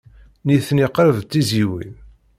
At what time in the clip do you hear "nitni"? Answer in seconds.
0.45-0.87